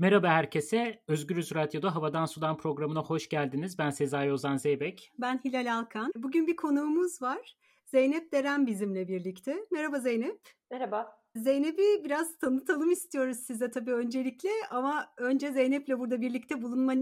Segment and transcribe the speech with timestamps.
[0.00, 1.02] Merhaba herkese.
[1.08, 3.78] Özgürüz Radyo'da Havadan Sudan programına hoş geldiniz.
[3.78, 5.12] Ben Sezai Ozan Zeybek.
[5.18, 6.12] Ben Hilal Alkan.
[6.16, 7.56] Bugün bir konuğumuz var.
[7.86, 9.66] Zeynep Deren bizimle birlikte.
[9.70, 10.40] Merhaba Zeynep.
[10.70, 11.20] Merhaba.
[11.36, 16.92] Zeynep'i biraz tanıtalım istiyoruz size tabii öncelikle ama önce Zeynep'le burada birlikte bulunma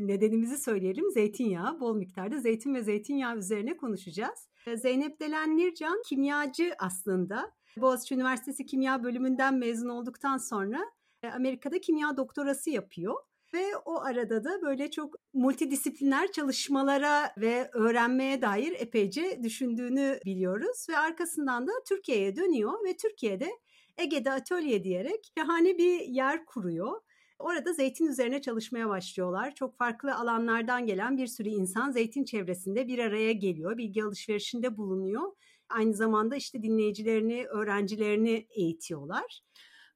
[0.00, 1.10] nedenimizi söyleyelim.
[1.10, 4.48] Zeytinyağı, bol miktarda zeytin ve zeytinyağı üzerine konuşacağız.
[4.76, 7.52] Zeynep Delen Nircan kimyacı aslında.
[7.76, 10.84] Boğaziçi Üniversitesi Kimya bölümünden mezun olduktan sonra
[11.26, 13.14] Amerika'da kimya doktorası yapıyor.
[13.54, 20.86] Ve o arada da böyle çok multidisipliner çalışmalara ve öğrenmeye dair epeyce düşündüğünü biliyoruz.
[20.90, 23.50] Ve arkasından da Türkiye'ye dönüyor ve Türkiye'de
[23.98, 27.00] Ege'de atölye diyerek şahane bir yer kuruyor.
[27.38, 29.54] Orada zeytin üzerine çalışmaya başlıyorlar.
[29.54, 33.78] Çok farklı alanlardan gelen bir sürü insan zeytin çevresinde bir araya geliyor.
[33.78, 35.22] Bilgi alışverişinde bulunuyor.
[35.70, 39.40] Aynı zamanda işte dinleyicilerini, öğrencilerini eğitiyorlar.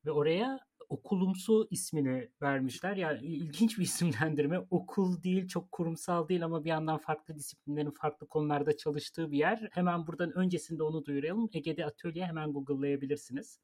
[0.07, 0.59] Ve oraya
[0.93, 2.97] okulumsu ismini vermişler.
[2.97, 4.59] Yani ilginç bir isimlendirme.
[4.71, 9.69] Okul değil, çok kurumsal değil ama bir yandan farklı disiplinlerin farklı konularda çalıştığı bir yer.
[9.73, 11.49] Hemen buradan öncesinde onu duyuralım.
[11.53, 13.61] Ege'de atölye hemen Google'layabilirsiniz.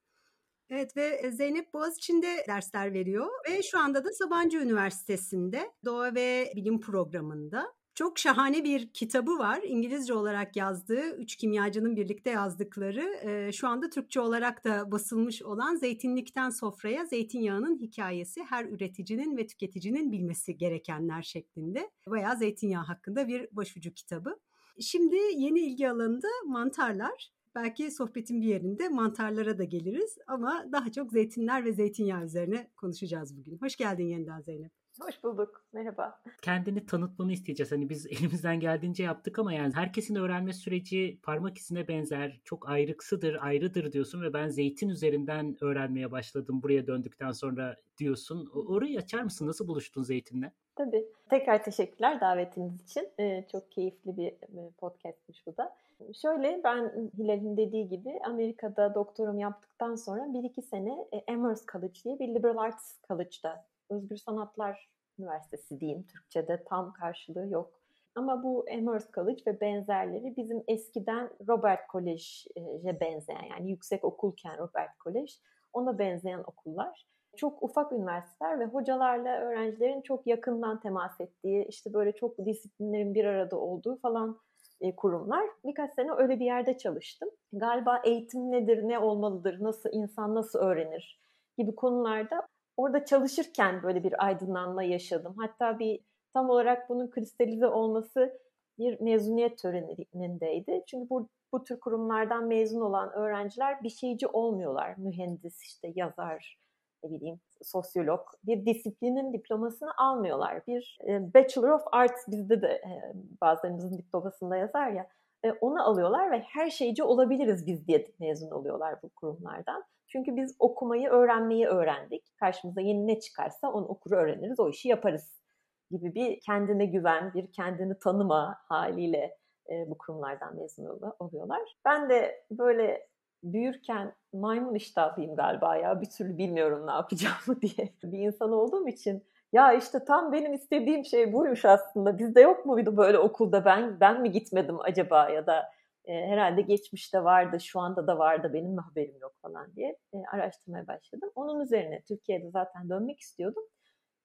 [0.71, 6.81] Evet ve Zeynep Boğaziçi'nde dersler veriyor ve şu anda da Sabancı Üniversitesi'nde Doğa ve Bilim
[6.81, 7.78] Programı'nda.
[7.99, 9.63] Çok şahane bir kitabı var.
[9.63, 15.77] İngilizce olarak yazdığı, üç kimyacının birlikte yazdıkları, e, şu anda Türkçe olarak da basılmış olan
[15.77, 21.91] Zeytinlikten Sofraya Zeytinyağının Hikayesi her üreticinin ve tüketicinin bilmesi gerekenler şeklinde.
[22.07, 24.41] Bayağı zeytinyağı hakkında bir başucu kitabı.
[24.81, 27.33] Şimdi yeni ilgi alanı da mantarlar.
[27.55, 33.37] Belki sohbetin bir yerinde mantarlara da geliriz ama daha çok zeytinler ve zeytinyağı üzerine konuşacağız
[33.37, 33.59] bugün.
[33.59, 34.73] Hoş geldin yeniden Zeynep.
[35.07, 35.65] Hoş bulduk.
[35.73, 36.21] Merhaba.
[36.43, 37.73] Kendini tanıtmanı isteyeceğiz.
[37.73, 42.41] Hani biz elimizden geldiğince yaptık ama yani herkesin öğrenme süreci parmak izine benzer.
[42.45, 48.51] Çok ayrıksıdır, ayrıdır diyorsun ve ben zeytin üzerinden öğrenmeye başladım buraya döndükten sonra diyorsun.
[48.55, 49.47] Orayı açar mısın?
[49.47, 50.53] Nasıl buluştun zeytinle?
[50.77, 51.05] Tabii.
[51.31, 53.09] Tekrar teşekkürler davetiniz için.
[53.21, 54.35] Ee, çok keyifli bir
[54.79, 55.77] podcastmiş bu da.
[56.23, 62.01] Şöyle ben Hilal'in dediği gibi Amerika'da doktorum yaptıktan sonra bir iki sene e, Amherst College
[62.05, 67.81] diye bir liberal arts college'da Özgür Sanatlar Üniversitesi diyeyim Türkçe'de tam karşılığı yok.
[68.15, 75.01] Ama bu Amherst College ve benzerleri bizim eskiden Robert College'e benzeyen yani yüksek okulken Robert
[75.05, 75.33] College
[75.73, 77.07] ona benzeyen okullar.
[77.37, 83.25] Çok ufak üniversiteler ve hocalarla öğrencilerin çok yakından temas ettiği, işte böyle çok disiplinlerin bir
[83.25, 84.39] arada olduğu falan
[84.81, 85.45] e, kurumlar.
[85.65, 87.29] Birkaç sene öyle bir yerde çalıştım.
[87.53, 91.21] Galiba eğitim nedir, ne olmalıdır, nasıl insan nasıl öğrenir
[91.59, 95.35] gibi konularda orada çalışırken böyle bir aydınlanma yaşadım.
[95.39, 96.01] Hatta bir
[96.35, 98.39] tam olarak bunun kristalize olması
[98.79, 100.85] bir mezuniyet törenindeydi.
[100.87, 104.95] Çünkü bu, bu tür kurumlardan mezun olan öğrenciler bir şeyci olmuyorlar.
[104.97, 106.59] Mühendis, işte yazar,
[107.05, 110.67] ne bileyim sosyolog bir disiplinin diplomasını almıyorlar.
[110.67, 115.09] Bir e, Bachelor of Arts bizde de e, bazılarımızın diplomasında yazar ya
[115.45, 119.85] e, onu alıyorlar ve her şeyci olabiliriz biz diye mezun oluyorlar bu kurumlardan.
[120.09, 122.25] Çünkü biz okumayı, öğrenmeyi öğrendik.
[122.41, 125.43] Karşımıza yeni ne çıkarsa onu okur öğreniriz, o işi yaparız
[125.91, 129.37] gibi bir kendine güven, bir kendini tanıma haliyle
[129.71, 130.85] e, bu kurumlardan mezun
[131.19, 131.77] oluyorlar.
[131.85, 133.09] Ben de böyle
[133.43, 139.25] büyürken maymun iştahlıyım galiba ya bir türlü bilmiyorum ne yapacağımı diye bir insan olduğum için
[139.53, 144.21] ya işte tam benim istediğim şey buymuş aslında bizde yok muydu böyle okulda ben ben
[144.23, 145.73] mi gitmedim acaba ya da
[146.09, 150.17] e, herhalde geçmişte vardı şu anda da vardı benim mi haberim yok falan diye e,
[150.33, 151.31] araştırmaya başladım.
[151.35, 153.63] Onun üzerine Türkiye'de zaten dönmek istiyordum.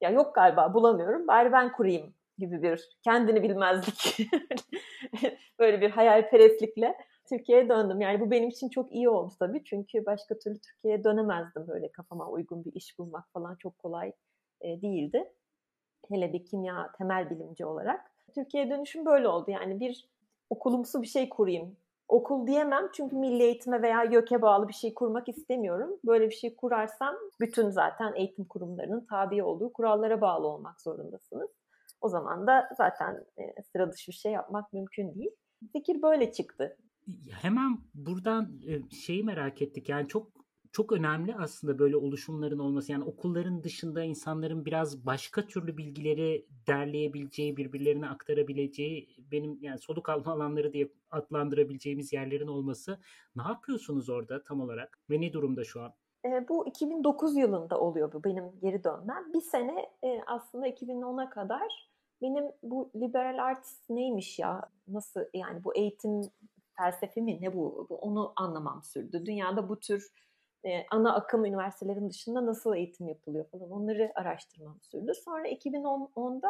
[0.01, 4.17] Ya yok galiba bulamıyorum bari ben kurayım gibi bir kendini bilmezlik
[5.59, 6.97] böyle bir hayalperestlikle
[7.29, 8.01] Türkiye'ye döndüm.
[8.01, 9.63] Yani bu benim için çok iyi oldu tabii.
[9.63, 11.67] Çünkü başka türlü Türkiye'ye dönemezdim.
[11.67, 14.11] Böyle kafama uygun bir iş bulmak falan çok kolay
[14.61, 15.33] e, değildi.
[16.09, 18.11] Hele bir kimya temel bilimci olarak.
[18.35, 19.51] Türkiye'ye dönüşüm böyle oldu.
[19.51, 20.12] Yani bir
[20.53, 21.77] okulumsu bir şey kurayım.
[22.07, 25.99] Okul diyemem çünkü milli eğitime veya YÖK'e bağlı bir şey kurmak istemiyorum.
[26.05, 31.49] Böyle bir şey kurarsam bütün zaten eğitim kurumlarının tabi olduğu kurallara bağlı olmak zorundasınız.
[32.01, 35.31] O zaman da zaten e, sıra dışı bir şey yapmak mümkün değil.
[35.73, 36.77] Fikir böyle çıktı
[37.31, 38.51] hemen buradan
[39.05, 39.89] şeyi merak ettik.
[39.89, 40.27] Yani çok
[40.73, 42.91] çok önemli aslında böyle oluşumların olması.
[42.91, 50.31] Yani okulların dışında insanların biraz başka türlü bilgileri derleyebileceği, birbirlerine aktarabileceği, benim yani soluk alma
[50.31, 52.99] alanları diye adlandırabileceğimiz yerlerin olması.
[53.35, 55.93] Ne yapıyorsunuz orada tam olarak ve ne durumda şu an?
[56.25, 59.33] E, bu 2009 yılında oluyor bu benim geri dönmem.
[59.33, 61.89] Bir sene e, aslında 2010'a kadar
[62.21, 64.69] benim bu liberal arts neymiş ya?
[64.87, 66.21] Nasıl yani bu eğitim
[66.77, 67.87] felsefe mi ne bu?
[67.89, 69.25] Onu anlamam sürdü.
[69.25, 70.11] Dünyada bu tür
[70.65, 75.11] e, ana akım üniversitelerin dışında nasıl eğitim yapılıyor falan onları araştırmam sürdü.
[75.25, 76.49] Sonra 2010'da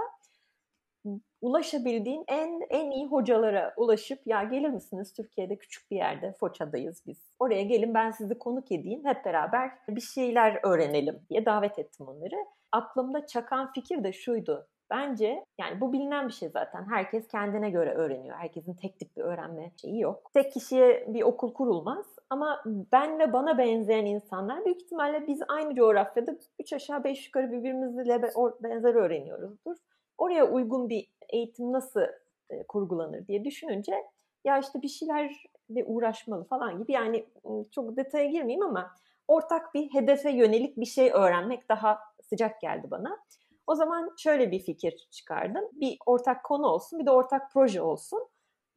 [1.41, 7.17] ulaşabildiğin en en iyi hocalara ulaşıp ya gelir misiniz Türkiye'de küçük bir yerde Foça'dayız biz.
[7.39, 12.45] Oraya gelin ben sizi konuk edeyim hep beraber bir şeyler öğrenelim diye davet ettim onları.
[12.71, 14.67] Aklımda çakan fikir de şuydu.
[14.89, 16.85] Bence yani bu bilinen bir şey zaten.
[16.89, 18.37] Herkes kendine göre öğreniyor.
[18.37, 20.31] Herkesin tek tip bir öğrenme şeyi yok.
[20.33, 22.05] Tek kişiye bir okul kurulmaz.
[22.33, 27.51] Ama ben ve bana benzeyen insanlar büyük ihtimalle biz aynı coğrafyada üç aşağı beş yukarı
[27.51, 28.21] birbirimizle
[28.63, 29.75] benzer öğreniyoruzdur.
[30.17, 32.01] Oraya uygun bir eğitim nasıl
[32.49, 34.03] e, kurgulanır diye düşününce
[34.45, 37.25] ya işte bir şeylerle uğraşmalı falan gibi yani
[37.71, 38.91] çok detaya girmeyeyim ama
[39.27, 43.19] ortak bir hedefe yönelik bir şey öğrenmek daha sıcak geldi bana.
[43.67, 45.63] O zaman şöyle bir fikir çıkardım.
[45.73, 48.27] Bir ortak konu olsun, bir de ortak proje olsun.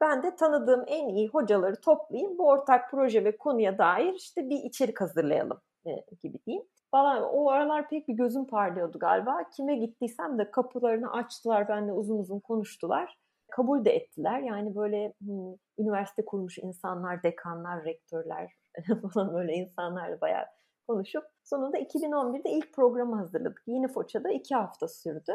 [0.01, 2.37] Ben de tanıdığım en iyi hocaları toplayayım.
[2.37, 5.91] Bu ortak proje ve konuya dair işte bir içerik hazırlayalım e,
[6.23, 6.65] gibi diyeyim.
[6.93, 9.49] Valla o aralar pek bir gözüm parlıyordu galiba.
[9.55, 13.17] Kime gittiysem de kapılarını açtılar, benimle uzun uzun konuştular.
[13.51, 14.39] Kabul de ettiler.
[14.39, 18.51] Yani böyle hmm, üniversite kurmuş insanlar, dekanlar, rektörler
[19.13, 20.45] falan böyle insanlarla bayağı
[20.87, 23.63] konuşup sonunda 2011'de ilk programı hazırladık.
[23.67, 25.33] Yeni Foça'da iki hafta sürdü.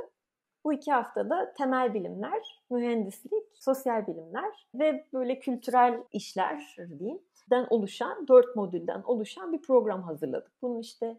[0.65, 7.19] Bu iki haftada temel bilimler, mühendislik, sosyal bilimler ve böyle kültürel işler diyeyim
[7.51, 10.53] den oluşan, dört modülden oluşan bir program hazırladık.
[10.63, 11.19] Bunun işte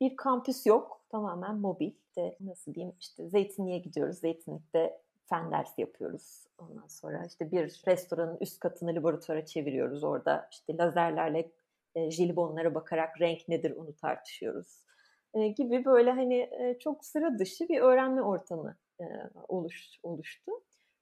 [0.00, 1.92] bir kampüs yok, tamamen mobil.
[2.08, 6.46] İşte nasıl diyeyim, işte Zeytinli'ye gidiyoruz, Zeytinlik'te fen dersi yapıyoruz.
[6.58, 10.04] Ondan sonra işte bir restoranın üst katını laboratuvara çeviriyoruz.
[10.04, 11.50] Orada işte lazerlerle
[11.94, 14.87] e, jelibonlara bakarak renk nedir onu tartışıyoruz
[15.34, 19.04] e, gibi böyle hani e, çok sıra dışı bir öğrenme ortamı e,
[19.48, 20.52] oluş, oluştu.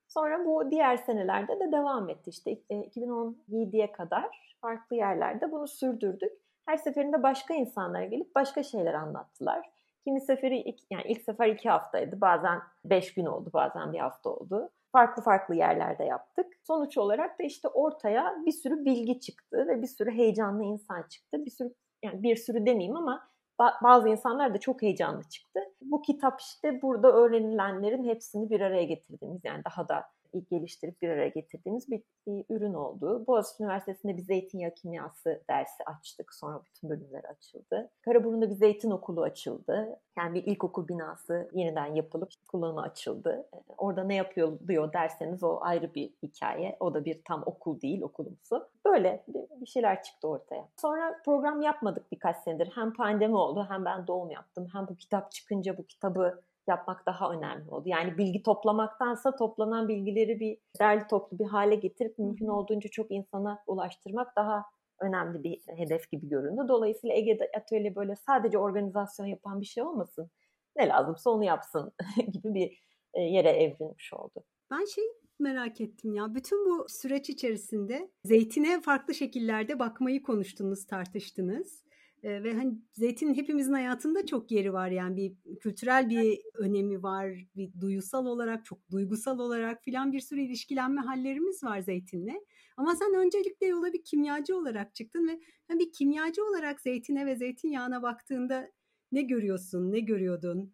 [0.09, 2.31] Sonra bu diğer senelerde de devam etti.
[2.31, 6.33] İşte e, 2017'ye kadar farklı yerlerde bunu sürdürdük.
[6.67, 9.71] Her seferinde başka insanlar gelip başka şeyler anlattılar.
[10.05, 12.21] Kimi seferi yani ilk sefer iki haftaydı.
[12.21, 16.47] Bazen beş gün oldu, bazen bir hafta oldu farklı farklı yerlerde yaptık.
[16.63, 21.45] Sonuç olarak da işte ortaya bir sürü bilgi çıktı ve bir sürü heyecanlı insan çıktı.
[21.47, 25.61] Bir sürü yani bir sürü demeyeyim ama bazı insanlar da çok heyecanlı çıktı.
[25.81, 30.05] Bu kitap işte burada öğrenilenlerin hepsini bir araya getirdiğimiz yani daha da
[30.51, 33.25] geliştirip bir araya getirdiğimiz bir, bir ürün oldu.
[33.27, 36.35] Boğaziçi Üniversitesi'nde bir zeytinyağı kimyası dersi açtık.
[36.35, 37.91] Sonra bütün bölümler açıldı.
[38.05, 40.01] Karaburun'da bir zeytin okulu açıldı.
[40.19, 43.49] Yani bir ilkokul binası yeniden yapılıp kullanıma açıldı.
[43.55, 46.77] Ee, orada ne yapıyor diyor derseniz o ayrı bir hikaye.
[46.81, 48.69] O da bir tam okul değil okulumsu.
[48.87, 49.25] Böyle
[49.61, 50.69] bir şeyler çıktı ortaya.
[50.77, 52.73] Sonra program yapmadık birkaç senedir.
[52.75, 54.69] Hem pandemi oldu hem ben doğum yaptım.
[54.73, 57.89] Hem bu kitap çıkınca bu kitabı yapmak daha önemli oldu.
[57.89, 63.63] Yani bilgi toplamaktansa toplanan bilgileri bir derli toplu bir hale getirip mümkün olduğunca çok insana
[63.67, 64.65] ulaştırmak daha
[65.01, 66.63] önemli bir hedef gibi göründü.
[66.69, 70.31] Dolayısıyla Ege'de atölye böyle sadece organizasyon yapan bir şey olmasın.
[70.77, 71.93] Ne lazımsa onu yapsın
[72.33, 72.83] gibi bir
[73.15, 74.45] e, yere evrilmiş oldu.
[74.71, 75.05] Ben şey
[75.39, 76.35] merak ettim ya.
[76.35, 81.86] Bütün bu süreç içerisinde zeytine farklı şekillerde bakmayı konuştunuz, tartıştınız
[82.27, 87.81] ve hani zeytinin hepimizin hayatında çok yeri var yani bir kültürel bir önemi var, bir
[87.81, 92.41] duyusal olarak çok duygusal olarak filan bir sürü ilişkilenme hallerimiz var zeytinle.
[92.77, 97.37] Ama sen öncelikle yola bir kimyacı olarak çıktın ve hani bir kimyacı olarak zeytine ve
[97.37, 98.71] zeytinyağına baktığında
[99.13, 100.73] ne görüyorsun, ne görüyordun?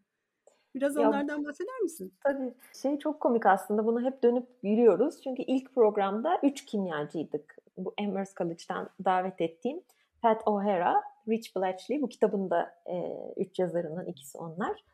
[0.74, 2.14] Biraz ya, onlardan bahseder misin?
[2.24, 2.54] Tabii.
[2.82, 3.86] Şey çok komik aslında.
[3.86, 5.20] Bunu hep dönüp yürüyoruz.
[5.22, 7.56] Çünkü ilk programda üç kimyacıydık.
[7.76, 9.80] Bu Amherst College'dan davet ettiğim
[10.22, 12.02] Pat O'Hara, Rich Blatchley.
[12.02, 14.84] Bu kitabın da e, üç yazarından ikisi onlar.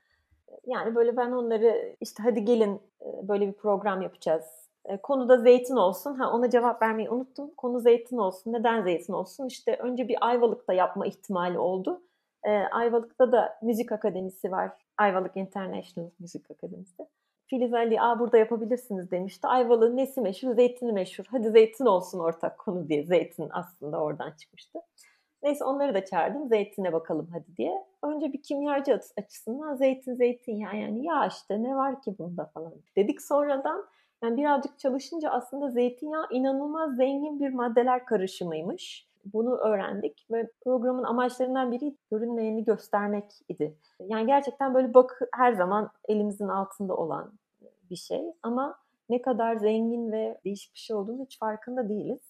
[0.67, 4.45] Yani böyle ben onları işte hadi gelin e, böyle bir program yapacağız.
[4.85, 6.15] E, konuda zeytin olsun.
[6.15, 7.51] Ha ona cevap vermeyi unuttum.
[7.57, 8.53] Konu zeytin olsun.
[8.53, 9.47] Neden zeytin olsun?
[9.47, 12.03] İşte önce bir Ayvalık'ta yapma ihtimali oldu.
[12.45, 14.71] E, Ayvalık'ta da müzik akademisi var.
[14.99, 17.07] Ayvalık International Müzik Akademisi.
[17.47, 19.47] Filiz Ali, Aa, burada yapabilirsiniz demişti.
[19.47, 20.55] Ayvalık'ın nesi meşhur?
[20.55, 21.25] Zeytini meşhur.
[21.31, 23.05] Hadi zeytin olsun ortak konu diye.
[23.05, 24.79] Zeytin aslında oradan çıkmıştı.
[25.43, 26.49] Neyse onları da çağırdım.
[26.49, 27.85] Zeytine bakalım hadi diye.
[28.03, 32.73] Önce bir kimyacı açısından zeytin zeytin ya yani ya işte ne var ki bunda falan
[32.97, 33.23] dedik.
[33.23, 33.85] Sonradan
[34.23, 39.09] yani birazcık çalışınca aslında zeytinyağı inanılmaz zengin bir maddeler karışımıymış.
[39.25, 43.75] Bunu öğrendik ve programın amaçlarından biri görünmeyeni göstermek idi.
[44.01, 47.33] Yani gerçekten böyle bak her zaman elimizin altında olan
[47.91, 48.79] bir şey ama
[49.09, 52.21] ne kadar zengin ve değişik bir şey olduğunu hiç farkında değiliz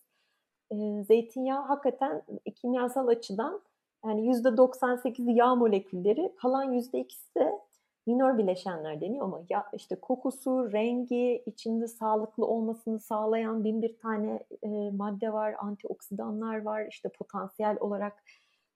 [1.06, 2.22] zeytinyağı hakikaten
[2.54, 3.60] kimyasal açıdan
[4.04, 7.60] yani %98 yağ molekülleri kalan %2'si de
[8.06, 14.40] minor bileşenler deniyor ama ya işte kokusu, rengi, içinde sağlıklı olmasını sağlayan bin bir tane
[14.62, 18.22] e, madde var, antioksidanlar var, işte potansiyel olarak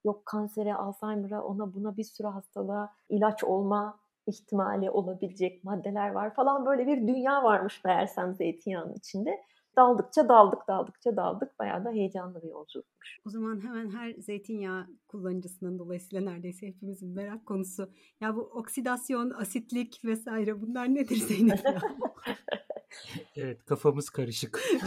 [0.05, 6.67] yok kansere, Alzheimer'a, ona buna bir sürü hastalığa ilaç olma ihtimali olabilecek maddeler var falan.
[6.67, 9.43] Böyle bir dünya varmış meğersem zeytinyağının içinde
[9.77, 13.19] daldıkça daldık daldıkça daldık bayağı da heyecanlı bir yolculukmuş.
[13.27, 17.91] O zaman hemen her zeytinyağı kullanıcısının dolayısıyla neredeyse hepimizin merak konusu.
[18.21, 21.81] Ya bu oksidasyon, asitlik vesaire bunlar nedir Zeynep ya?
[23.37, 24.61] evet kafamız karışık.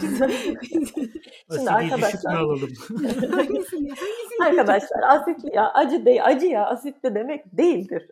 [1.54, 2.34] Şimdi arkadaşlar.
[2.34, 2.70] alalım.
[3.30, 8.10] hangisini, hangisini arkadaşlar asitli ya acı değil acı ya asitli demek değildir.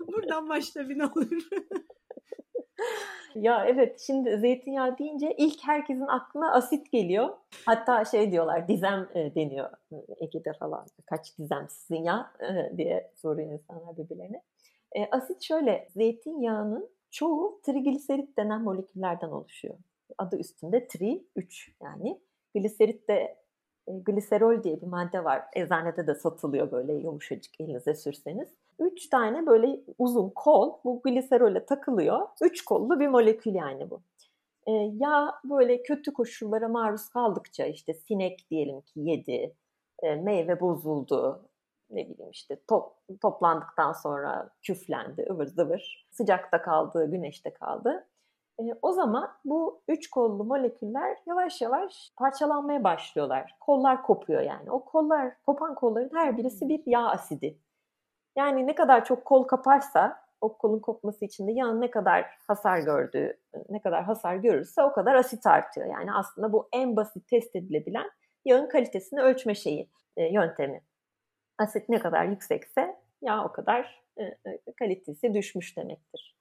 [0.00, 1.48] Buradan başla bir ne olur.
[3.34, 7.28] Ya evet şimdi zeytinyağı deyince ilk herkesin aklına asit geliyor.
[7.66, 9.70] Hatta şey diyorlar dizem e, deniyor
[10.20, 10.86] Ege'de falan.
[11.06, 14.42] Kaç dizem sizin ya e, diye soruyor insanlar birbirlerine.
[14.92, 19.74] E, asit şöyle zeytinyağının çoğu trigliserit denen moleküllerden oluşuyor.
[20.18, 22.20] Adı üstünde tri 3 yani.
[22.54, 23.36] Gliserit de
[23.86, 25.42] e, gliserol diye bir madde var.
[25.56, 28.48] Eczanede de satılıyor böyle yumuşacık elinize sürseniz.
[28.78, 32.28] Üç tane böyle uzun kol bu gliserole takılıyor.
[32.42, 34.02] Üç kollu bir molekül yani bu.
[34.66, 39.54] E, ya böyle kötü koşullara maruz kaldıkça işte sinek diyelim ki yedi,
[40.02, 41.50] e, meyve bozuldu,
[41.90, 48.06] ne bileyim işte top, toplandıktan sonra küflendi, ıvır zıvır, sıcakta kaldı, güneşte kaldı.
[48.60, 53.56] E, o zaman bu üç kollu moleküller yavaş yavaş parçalanmaya başlıyorlar.
[53.60, 54.70] Kollar kopuyor yani.
[54.70, 57.58] O kollar, kopan kolların her birisi bir yağ asidi.
[58.36, 62.78] Yani ne kadar çok kol kaparsa o kolun kopması için de yağın ne kadar hasar
[62.78, 63.38] gördüğü,
[63.68, 65.86] ne kadar hasar görürse o kadar asit artıyor.
[65.86, 68.10] Yani aslında bu en basit test edilebilen
[68.44, 70.82] yağın kalitesini ölçme şeyi, e, yöntemi.
[71.58, 76.39] Asit ne kadar yüksekse yağ o kadar e, e, kalitesi düşmüş demektir.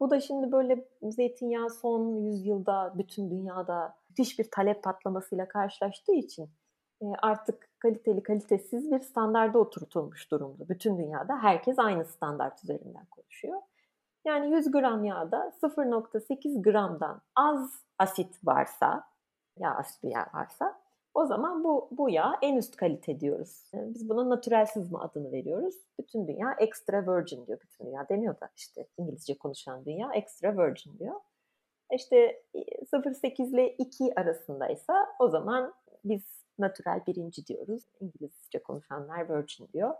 [0.00, 6.50] Bu da şimdi böyle zeytinyağı son yüzyılda bütün dünyada müthiş bir talep patlamasıyla karşılaştığı için
[7.02, 10.68] e, artık kaliteli kalitesiz bir standarda oturtulmuş durumda.
[10.68, 13.60] Bütün dünyada herkes aynı standart üzerinden konuşuyor.
[14.24, 19.04] Yani 100 gram yağda 0.8 gramdan az asit varsa,
[19.58, 20.80] yağ yağ varsa
[21.18, 23.70] o zaman bu, bu yağ en üst kalite diyoruz.
[23.72, 25.74] Yani biz buna natural sızma adını veriyoruz.
[25.98, 27.58] Bütün dünya extra virgin diyor.
[27.60, 31.14] Bütün dünya demiyor da işte İngilizce konuşan dünya extra virgin diyor.
[31.92, 36.22] İşte 0.8 ile 2 arasındaysa o zaman biz
[36.58, 37.82] natural birinci diyoruz.
[38.00, 39.94] İngilizce konuşanlar virgin diyor.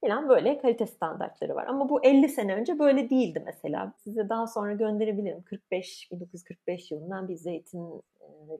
[0.00, 1.66] Falan böyle kalite standartları var.
[1.66, 3.92] Ama bu 50 sene önce böyle değildi mesela.
[3.98, 5.42] Size daha sonra gönderebilirim.
[5.42, 8.02] 45 1945 yılından bir zeytin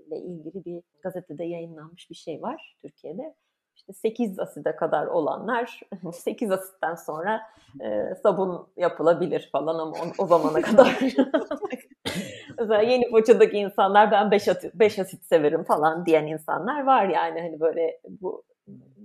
[0.06, 3.34] ile ilgili bir gazetede yayınlanmış bir şey var Türkiye'de.
[3.76, 5.80] İşte 8 aside kadar olanlar
[6.12, 7.40] 8 asitten sonra
[7.80, 10.98] e, sabun yapılabilir falan ama o, o zamana kadar
[12.58, 17.40] mesela yeni poçadaki insanlar ben 5 asit, 5 asit severim falan diyen insanlar var yani
[17.40, 18.44] hani böyle bu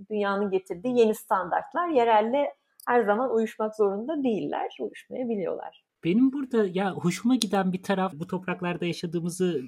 [0.10, 2.54] dünyanın getirdiği yeni standartlar yerelle
[2.88, 5.87] her zaman uyuşmak zorunda değiller, uyuşmayabiliyorlar.
[6.04, 9.62] Benim burada ya hoşuma giden bir taraf bu topraklarda yaşadığımızı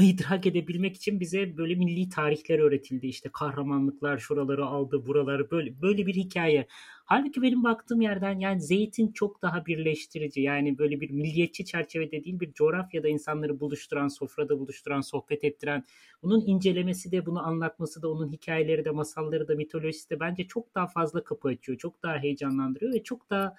[0.00, 3.06] idrak edebilmek için bize böyle milli tarihler öğretildi.
[3.06, 6.66] İşte kahramanlıklar şuraları aldı, buraları böyle böyle bir hikaye.
[7.04, 10.40] Halbuki benim baktığım yerden yani zeytin çok daha birleştirici.
[10.40, 15.84] Yani böyle bir milliyetçi çerçevede değil bir coğrafyada insanları buluşturan, sofrada buluşturan, sohbet ettiren,
[16.22, 20.74] bunun incelemesi de, bunu anlatması da, onun hikayeleri de, masalları da, mitolojisi de bence çok
[20.74, 21.78] daha fazla kapı açıyor.
[21.78, 23.54] Çok daha heyecanlandırıyor ve çok daha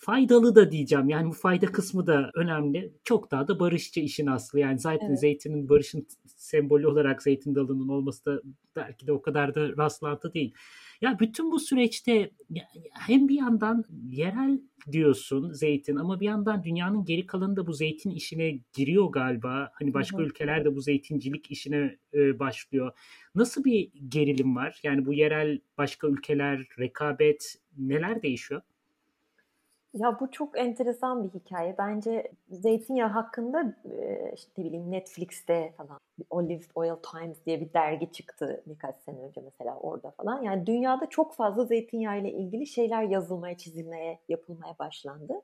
[0.00, 1.08] faydalı da diyeceğim.
[1.08, 2.92] Yani bu fayda kısmı da önemli.
[3.04, 4.60] Çok daha da barışçı işin aslı.
[4.60, 5.20] Yani zaten evet.
[5.20, 8.42] zeytinin barışın sembolü olarak zeytin dalının olması da
[8.76, 10.54] belki de o kadar da rastlantı değil.
[11.00, 12.30] Ya bütün bu süreçte
[12.92, 14.60] hem bir yandan yerel
[14.92, 19.70] diyorsun zeytin ama bir yandan dünyanın geri kalanı da bu zeytin işine giriyor galiba.
[19.74, 20.26] Hani başka hı hı.
[20.26, 22.92] ülkeler de bu zeytincilik işine e, başlıyor.
[23.34, 24.80] Nasıl bir gerilim var?
[24.82, 28.62] Yani bu yerel başka ülkeler, rekabet neler değişiyor?
[29.94, 31.74] Ya bu çok enteresan bir hikaye.
[31.78, 33.76] Bence zeytinyağı hakkında
[34.34, 39.40] işte ne bileyim Netflix'te falan Olive Oil Times diye bir dergi çıktı birkaç sene önce
[39.40, 40.42] mesela orada falan.
[40.42, 45.42] Yani dünyada çok fazla zeytinyağı ile ilgili şeyler yazılmaya, çizilmeye, yapılmaya başlandı.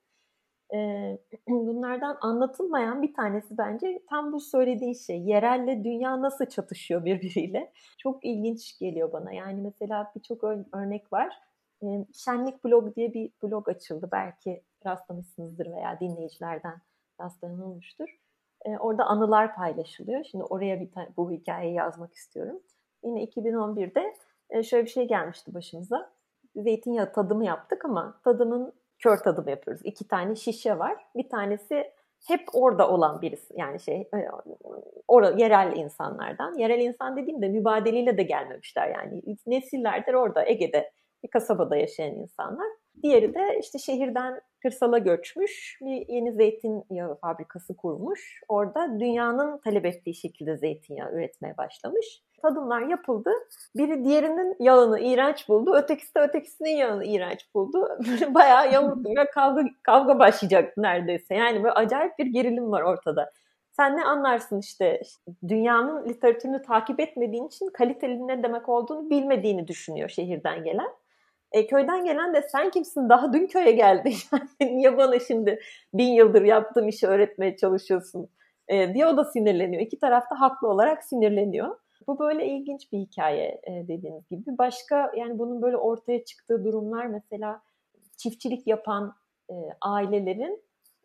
[1.48, 5.18] Bunlardan anlatılmayan bir tanesi bence tam bu söylediğin şey.
[5.22, 7.72] Yerelle dünya nasıl çatışıyor birbiriyle?
[7.98, 9.32] Çok ilginç geliyor bana.
[9.32, 11.34] Yani mesela birçok örnek var
[12.14, 14.08] Şenlik Blog diye bir blog açıldı.
[14.12, 16.80] Belki rastlamışsınızdır veya dinleyicilerden
[17.20, 18.10] rastlanılmıştır.
[18.78, 20.24] Orada anılar paylaşılıyor.
[20.24, 22.60] Şimdi oraya bir bu hikayeyi yazmak istiyorum.
[23.04, 24.14] Yine 2011'de
[24.62, 26.10] şöyle bir şey gelmişti başımıza.
[26.56, 29.82] Zeytinyağı tadımı yaptık ama tadımın kör tadımı yapıyoruz.
[29.84, 31.06] İki tane şişe var.
[31.16, 31.92] Bir tanesi
[32.28, 34.08] hep orada olan birisi yani şey
[35.08, 36.58] orada yerel insanlardan.
[36.58, 40.90] Yerel insan dediğimde mübadeleyle de gelmemişler yani nesillerdir orada Ege'de
[41.26, 42.66] bir kasabada yaşayan insanlar.
[43.02, 48.40] Diğeri de işte şehirden kırsala göçmüş, bir yeni zeytinyağı fabrikası kurmuş.
[48.48, 52.22] Orada dünyanın talep ettiği şekilde zeytinyağı üretmeye başlamış.
[52.42, 53.30] Tadımlar yapıldı.
[53.76, 57.88] Biri diğerinin yağını iğrenç buldu, ötekisi de ötekisinin yağını iğrenç buldu.
[58.08, 61.34] Böyle bayağı yamuk kavga, kavga başlayacak neredeyse.
[61.34, 63.32] Yani böyle acayip bir gerilim var ortada.
[63.72, 65.02] Sen ne anlarsın işte
[65.48, 70.88] dünyanın literatürünü takip etmediğin için kaliteli ne demek olduğunu bilmediğini düşünüyor şehirden gelen.
[71.56, 74.14] E, köyden gelen de sen kimsin daha dün köye geldin
[74.60, 75.60] niye bana şimdi
[75.94, 78.28] bin yıldır yaptığım işi öğretmeye çalışıyorsun
[78.68, 79.82] e, diye o da sinirleniyor.
[79.82, 81.76] İki tarafta haklı olarak sinirleniyor.
[82.06, 84.58] Bu böyle ilginç bir hikaye e, dediğiniz gibi.
[84.58, 87.62] Başka yani bunun böyle ortaya çıktığı durumlar mesela
[88.16, 89.14] çiftçilik yapan
[89.50, 90.62] e, ailelerin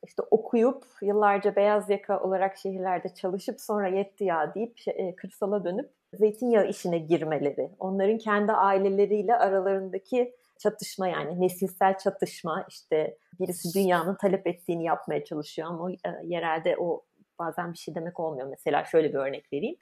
[0.08, 5.90] işte okuyup yıllarca beyaz yaka olarak şehirlerde çalışıp sonra yetti ya deyip e, kırsala dönüp
[6.14, 14.48] zeytinyağı işine girmeleri, onların kendi aileleriyle aralarındaki çatışma yani nesilsel çatışma işte birisi dünyanın talep
[14.48, 17.06] ettiğini yapmaya çalışıyor ama e, yerelde o
[17.40, 18.48] bazen bir şey demek olmuyor.
[18.48, 19.76] Mesela şöyle bir örnek vereyim.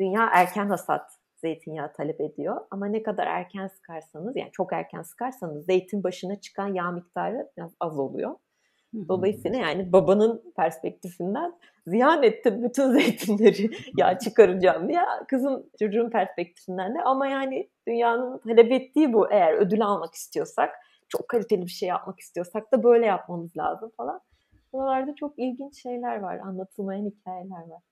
[0.00, 5.64] Dünya erken hasat zeytinyağı talep ediyor ama ne kadar erken sıkarsanız yani çok erken sıkarsanız
[5.64, 8.34] zeytin başına çıkan yağ miktarı biraz az oluyor.
[9.08, 11.54] Dolayısıyla yani babanın perspektifinden
[11.86, 13.70] ziyan ettim bütün zeytinleri.
[13.98, 15.00] Ya çıkaracağım diye.
[15.28, 17.02] Kızın çocuğun perspektifinden de.
[17.02, 19.32] Ama yani dünyanın talep ettiği bu.
[19.32, 20.70] Eğer ödül almak istiyorsak
[21.08, 24.20] çok kaliteli bir şey yapmak istiyorsak da böyle yapmamız lazım falan.
[24.72, 27.82] Buralarda çok ilginç şeyler var, anlatılmayan hikayeler var.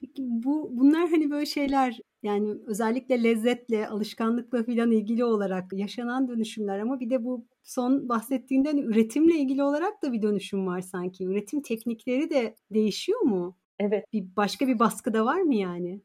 [0.00, 6.78] Peki bu bunlar hani böyle şeyler yani özellikle lezzetle, alışkanlıkla filan ilgili olarak yaşanan dönüşümler
[6.78, 11.24] ama bir de bu son bahsettiğinden üretimle ilgili olarak da bir dönüşüm var sanki.
[11.24, 13.56] Üretim teknikleri de değişiyor mu?
[13.78, 14.04] Evet.
[14.12, 16.00] Bir başka bir baskı da var mı yani?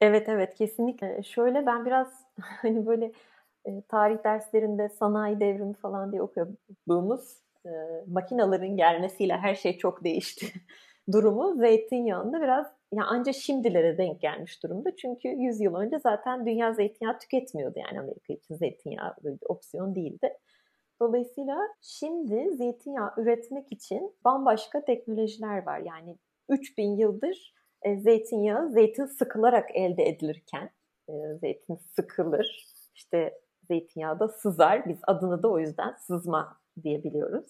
[0.00, 1.22] Evet evet kesinlikle.
[1.22, 3.12] Şöyle ben biraz hani böyle
[3.64, 7.70] e, tarih derslerinde sanayi devrimi falan diye okuduğumuz e,
[8.06, 10.46] makinaların gelmesiyle her şey çok değişti
[11.12, 14.96] durumu zeytinyağında biraz yani ancak şimdilere denk gelmiş durumda.
[14.96, 17.78] Çünkü 100 yıl önce zaten dünya zeytinyağı tüketmiyordu.
[17.78, 20.38] Yani Amerika için zeytinyağı bir opsiyon değildi.
[21.00, 25.78] Dolayısıyla şimdi zeytinyağı üretmek için bambaşka teknolojiler var.
[25.78, 30.70] Yani 3000 yıldır e, zeytinyağı zeytin sıkılarak elde edilirken
[31.08, 32.66] e, zeytin sıkılır.
[32.94, 34.88] İşte zeytinyağı da sızar.
[34.88, 37.46] Biz adını da o yüzden sızma diyebiliyoruz.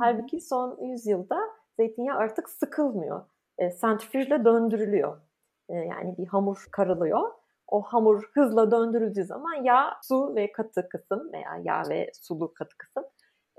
[0.00, 1.38] Halbuki son 100 yılda
[1.76, 3.26] zeytinyağı artık sıkılmıyor.
[3.58, 5.20] E, sentrifüjle döndürülüyor.
[5.68, 7.30] E, yani bir hamur karılıyor.
[7.68, 12.78] O hamur hızla döndürüldüğü zaman yağ, su ve katı kısım veya yağ ve sulu katı
[12.78, 13.04] kısım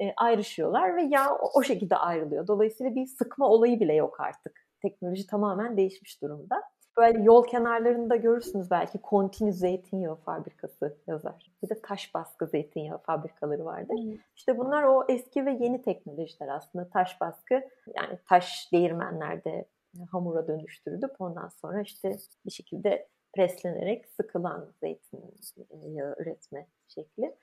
[0.02, 2.48] e, ayrışıyorlar ve yağ o, o şekilde ayrılıyor.
[2.48, 4.66] Dolayısıyla bir sıkma olayı bile yok artık.
[4.82, 6.62] Teknoloji tamamen değişmiş durumda.
[6.98, 11.52] Böyle yol kenarlarında görürsünüz belki kontinu zeytinyağı fabrikası yazar.
[11.64, 13.96] Bir de taş baskı zeytinyağı fabrikaları vardır.
[13.96, 14.14] Hmm.
[14.36, 16.90] İşte bunlar o eski ve yeni teknolojiler aslında.
[16.90, 17.54] Taş baskı
[17.96, 19.66] yani taş değirmenlerde
[20.12, 27.36] hamura dönüştürülüp ondan sonra işte bir şekilde preslenerek sıkılan zeytinyağı üretme şekli.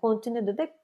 [0.00, 0.74] Kontinüde de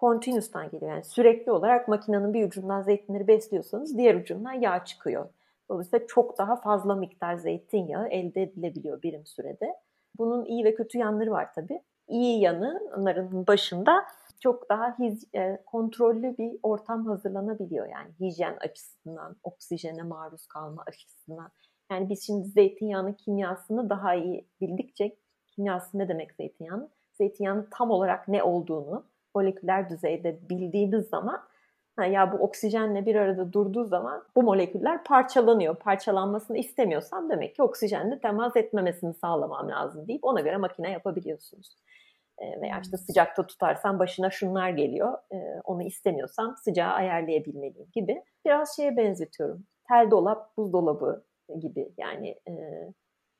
[0.00, 0.92] continuous'tan geliyor.
[0.92, 5.28] Yani sürekli olarak makinenin bir ucundan zeytinleri besliyorsanız diğer ucundan yağ çıkıyor.
[5.68, 9.74] Dolayısıyla çok daha fazla miktar zeytinyağı elde edilebiliyor birim sürede.
[10.18, 11.82] Bunun iyi ve kötü yanları var tabii.
[12.08, 14.04] İyi yanı onların başında
[14.40, 17.86] çok daha hiz, e, kontrollü bir ortam hazırlanabiliyor.
[17.88, 21.50] Yani hijyen açısından, oksijene maruz kalma açısından.
[21.90, 26.90] Yani biz şimdi zeytinyağının kimyasını daha iyi bildikçe, kimyası ne demek zeytinyağının?
[27.12, 31.42] Zeytinyağının tam olarak ne olduğunu moleküler düzeyde bildiğimiz zaman
[32.04, 35.76] ya bu oksijenle bir arada durduğu zaman bu moleküller parçalanıyor.
[35.76, 41.76] Parçalanmasını istemiyorsam demek ki oksijenle temas etmemesini sağlamam lazım deyip ona göre makine yapabiliyorsunuz.
[42.38, 45.18] E, veya işte sıcakta tutarsam başına şunlar geliyor.
[45.32, 48.22] E, onu istemiyorsam sıcağı ayarlayabilmeliyim gibi.
[48.44, 49.66] Biraz şeye benzetiyorum.
[49.88, 51.24] Tel dolap, buzdolabı
[51.60, 52.52] gibi yani e,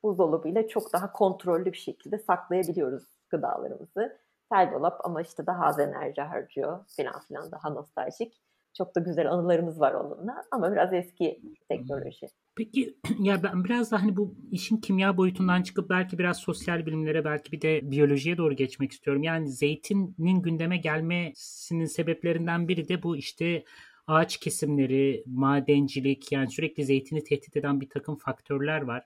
[0.02, 4.18] buzdolabıyla çok daha kontrollü bir şekilde saklayabiliyoruz gıdalarımızı.
[4.52, 8.42] Tel dolap ama işte daha az enerji harcıyor falan filan daha nostaljik.
[8.74, 12.26] Çok da güzel anılarımız var onunla ama biraz eski teknoloji.
[12.57, 17.25] Peki ya ben biraz da hani bu işin kimya boyutundan çıkıp belki biraz sosyal bilimlere
[17.25, 19.23] belki bir de biyolojiye doğru geçmek istiyorum.
[19.23, 23.64] Yani zeytinin gündeme gelmesinin sebeplerinden biri de bu işte
[24.07, 29.03] ağaç kesimleri, madencilik yani sürekli zeytini tehdit eden bir takım faktörler var.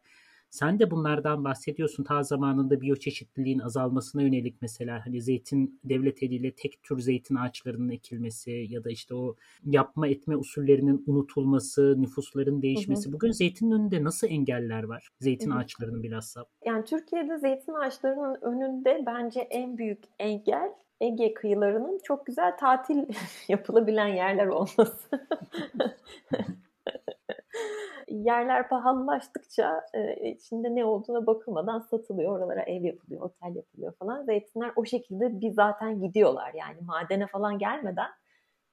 [0.51, 2.05] Sen de bunlardan bahsediyorsun.
[2.05, 8.67] Ta zamanında biyoçeşitliliğin azalmasına yönelik mesela hani zeytin devlet eliyle tek tür zeytin ağaçlarının ekilmesi
[8.69, 13.05] ya da işte o yapma etme usullerinin unutulması, nüfusların değişmesi.
[13.05, 13.13] Hı hı.
[13.13, 15.09] Bugün zeytinin önünde nasıl engeller var?
[15.21, 15.59] Zeytin hı hı.
[15.59, 16.45] ağaçlarının bilhassa.
[16.65, 23.07] Yani Türkiye'de zeytin ağaçlarının önünde bence en büyük engel Ege kıyılarının çok güzel tatil
[23.49, 25.09] yapılabilen yerler olması.
[28.11, 32.39] Yerler pahalılaştıkça e, içinde ne olduğuna bakılmadan satılıyor.
[32.39, 34.25] Oralara ev yapılıyor, otel yapılıyor falan.
[34.25, 36.55] Zeytinler o şekilde bir zaten gidiyorlar.
[36.55, 38.09] Yani madene falan gelmeden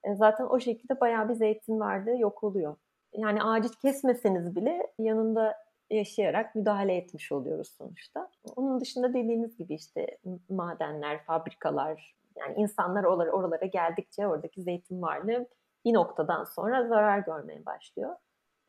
[0.04, 2.76] e, zaten o şekilde bayağı bir zeytin vardı yok oluyor.
[3.14, 5.56] Yani ağacı kesmeseniz bile yanında
[5.90, 8.30] yaşayarak müdahale etmiş oluyoruz sonuçta.
[8.56, 10.18] Onun dışında dediğiniz gibi işte
[10.50, 15.48] madenler, fabrikalar, yani insanlar oralara, oralara geldikçe oradaki zeytin varlığı
[15.86, 18.16] bir noktadan sonra zarar görmeye başlıyor.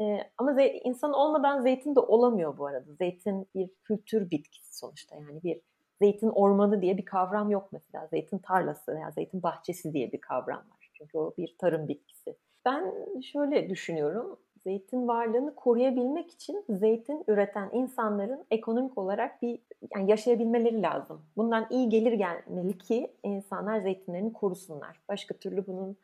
[0.01, 2.95] Ee, ama insan olmadan zeytin de olamıyor bu arada.
[2.99, 5.17] Zeytin bir kültür bitkisi sonuçta.
[5.17, 5.61] Yani bir
[6.03, 8.07] zeytin ormanı diye bir kavram yok mesela.
[8.07, 10.91] Zeytin tarlası veya zeytin bahçesi diye bir kavram var.
[10.93, 12.37] Çünkü o bir tarım bitkisi.
[12.65, 14.39] Ben şöyle düşünüyorum.
[14.65, 19.59] Zeytin varlığını koruyabilmek için zeytin üreten insanların ekonomik olarak bir
[19.95, 21.23] yani yaşayabilmeleri lazım.
[21.37, 25.01] Bundan iyi gelir gelmeli ki insanlar zeytinlerini korusunlar.
[25.09, 25.97] Başka türlü bunun e,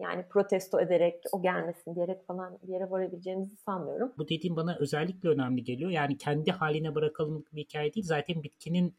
[0.00, 4.12] yani protesto ederek o gelmesin diyerek falan bir yere varabileceğimizi sanmıyorum.
[4.18, 5.90] Bu dediğim bana özellikle önemli geliyor.
[5.90, 8.06] Yani kendi haline bırakalım bir hikaye değil.
[8.06, 8.94] Zaten bitkinin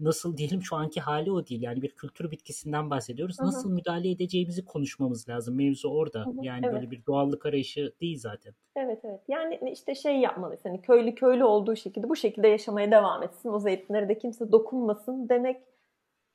[0.00, 1.62] nasıl diyelim şu anki hali o değil.
[1.62, 3.38] Yani bir kültür bitkisinden bahsediyoruz.
[3.38, 3.46] Hı-hı.
[3.46, 5.56] Nasıl müdahale edeceğimizi konuşmamız lazım.
[5.56, 6.20] Mevzu orada.
[6.26, 6.34] Hı-hı.
[6.42, 6.74] Yani evet.
[6.74, 8.54] böyle bir doğallık arayışı değil zaten.
[8.76, 9.20] Evet evet.
[9.28, 10.64] Yani işte şey yapmalıyız.
[10.64, 13.48] Hani köylü köylü olduğu şekilde bu şekilde yaşamaya devam etsin.
[13.48, 15.60] O zeytinlere de kimse dokunmasın demek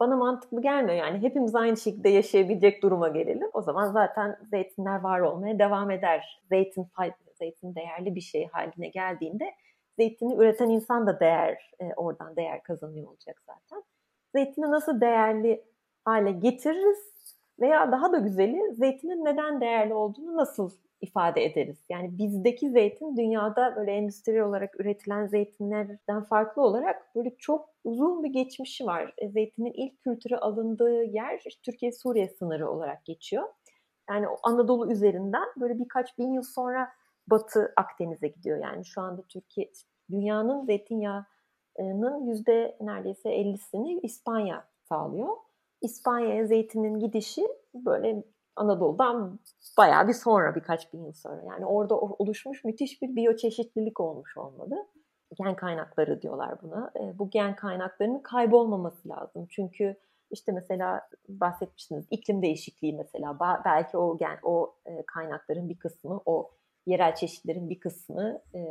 [0.04, 0.98] bana mantıklı gelmiyor.
[0.98, 3.50] Yani hepimiz aynı şekilde yaşayabilecek duruma gelelim.
[3.54, 6.42] O zaman zaten zeytinler var olmaya devam eder.
[6.50, 6.88] Zeytin
[7.40, 9.54] zeytin değerli bir şey haline geldiğinde
[9.98, 13.84] zeytini üreten insan da değer e, oradan değer kazanıyor olacak zaten.
[14.36, 15.64] Zeytini nasıl değerli
[16.06, 17.14] hale getiririz
[17.60, 20.72] veya daha da güzeli zeytinin neden değerli olduğunu nasıl
[21.04, 21.86] ifade ederiz?
[21.90, 28.30] Yani bizdeki zeytin dünyada böyle endüstriyel olarak üretilen zeytinlerden farklı olarak böyle çok uzun bir
[28.30, 29.14] geçmişi var.
[29.18, 33.44] E, zeytinin ilk kültüre alındığı yer Türkiye-Suriye sınırı olarak geçiyor.
[34.10, 36.90] Yani Anadolu üzerinden böyle birkaç bin yıl sonra
[37.28, 38.58] Batı Akdeniz'e gidiyor.
[38.58, 39.72] Yani şu anda Türkiye
[40.12, 45.38] dünyanın zeytinyağının yüzde neredeyse 50'sini İspanya sağlıyor.
[45.82, 48.24] İspanya'ya zeytinin gidişi böyle
[48.56, 49.40] Anadolu'dan
[49.78, 51.42] bayağı bir sonra birkaç bin yıl sonra.
[51.48, 54.88] Yani orada oluşmuş müthiş bir biyoçeşitlilik olmuş olmalı.
[55.38, 56.92] Gen kaynakları diyorlar buna.
[57.00, 59.48] E, bu gen kaynaklarının kaybolmaması lazım.
[59.50, 59.96] Çünkü
[60.32, 66.52] işte mesela bahsetmiştiniz iklim değişikliği mesela belki o gen o e, kaynakların bir kısmı o
[66.86, 68.62] yerel çeşitlerin bir kısmı e,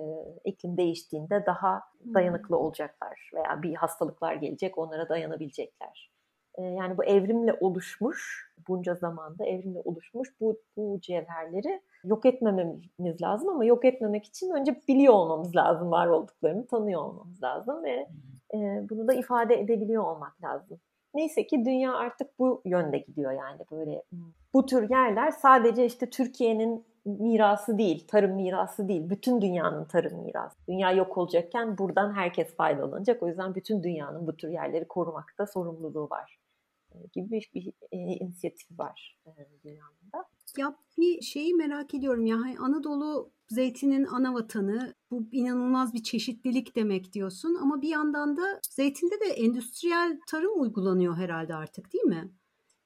[0.45, 1.83] iklim değiştiğinde daha
[2.15, 6.12] dayanıklı olacaklar veya bir hastalıklar gelecek onlara dayanabilecekler.
[6.55, 13.49] E, yani bu evrimle oluşmuş bunca zamanda evrimle oluşmuş bu, bu cevherleri yok etmememiz lazım
[13.49, 18.09] ama yok etmemek için önce biliyor olmamız lazım var olduklarını tanıyor olmamız lazım ve
[18.55, 18.59] e,
[18.91, 20.79] bunu da ifade edebiliyor olmak lazım.
[21.15, 24.03] Neyse ki dünya artık bu yönde gidiyor yani böyle
[24.55, 29.11] bu tür yerler sadece işte Türkiye'nin mirası değil, tarım mirası değil.
[29.11, 30.57] Bütün dünyanın tarım mirası.
[30.69, 33.23] Dünya yok olacakken buradan herkes faydalanacak.
[33.23, 36.42] O yüzden bütün dünyanın bu tür yerleri korumakta sorumluluğu var
[37.13, 39.31] gibi bir, e, inisiyatif var e,
[39.65, 40.29] dünyada.
[40.59, 46.77] Ya bir şeyi merak ediyorum ya hani Anadolu zeytinin ana vatanı bu inanılmaz bir çeşitlilik
[46.77, 52.33] demek diyorsun ama bir yandan da zeytinde de endüstriyel tarım uygulanıyor herhalde artık değil mi?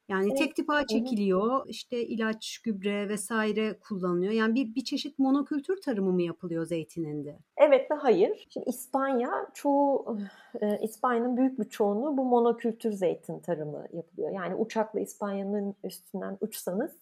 [0.08, 0.38] Yani evet.
[0.38, 1.74] tek tipa çekiliyor, evet.
[1.74, 4.32] işte ilaç, gübre vesaire kullanılıyor.
[4.32, 7.38] Yani bir, bir çeşit monokültür tarımı mı yapılıyor zeytininde?
[7.56, 8.46] Evet ve hayır.
[8.50, 10.18] Şimdi İspanya, çoğu
[10.60, 14.30] e, İspanya'nın büyük bir çoğunluğu bu monokültür zeytin tarımı yapılıyor.
[14.30, 16.92] Yani uçakla İspanya'nın üstünden uçsanız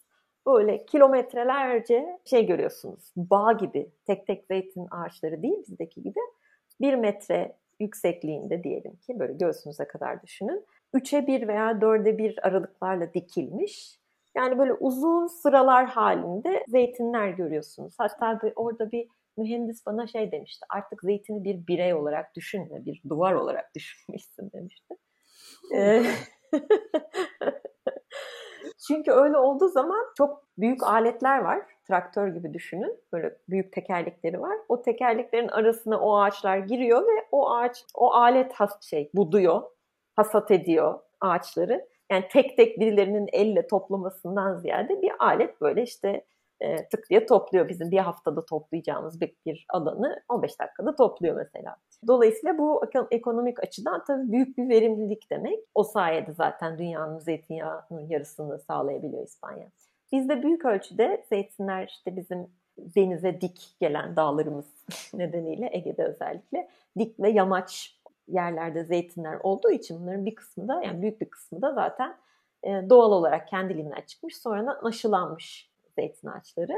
[0.46, 3.12] böyle kilometrelerce şey görüyorsunuz.
[3.16, 6.20] Bağ gibi tek tek zeytin ağaçları değil bizdeki gibi.
[6.80, 10.64] Bir metre yüksekliğinde diyelim ki böyle göğsünüze kadar düşünün
[10.94, 13.98] 3'e 1 veya 4'e 1 aralıklarla dikilmiş.
[14.36, 17.94] Yani böyle uzun sıralar halinde zeytinler görüyorsunuz.
[17.98, 20.66] Hatta bir, orada bir mühendis bana şey demişti.
[20.68, 24.94] Artık zeytini bir birey olarak düşünme, bir duvar olarak düşünmüşsün demişti.
[25.74, 26.02] Ee,
[28.86, 31.62] Çünkü öyle olduğu zaman çok büyük aletler var.
[31.88, 32.98] Traktör gibi düşünün.
[33.12, 34.56] Böyle büyük tekerlekleri var.
[34.68, 39.62] O tekerleklerin arasına o ağaçlar giriyor ve o ağaç, o alet has şey buduyor
[40.16, 41.86] hasat ediyor ağaçları.
[42.10, 46.24] Yani tek tek birilerinin elle toplamasından ziyade bir alet böyle işte
[46.60, 47.68] e, tık diye topluyor.
[47.68, 51.76] Bizim bir haftada toplayacağımız bir, bir alanı 15 dakikada topluyor mesela.
[52.06, 55.58] Dolayısıyla bu ekonomik açıdan tabii büyük bir verimlilik demek.
[55.74, 59.66] O sayede zaten dünyanın zeytinyağının yarısını sağlayabiliyor İspanya.
[60.12, 62.46] Bizde büyük ölçüde zeytinler işte bizim
[62.78, 64.66] denize dik gelen dağlarımız
[65.14, 71.02] nedeniyle Ege'de özellikle dik ve yamaç yerlerde zeytinler olduğu için bunların bir kısmı da yani
[71.02, 72.16] büyük bir kısmı da zaten
[72.62, 76.72] e, doğal olarak kendiliğinden çıkmış sonra aşılanmış zeytin ağaçları.